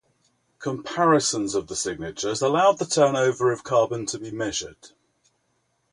[0.57, 4.93] Comparisons of the signatures allowed the turnover of carbon to be measured.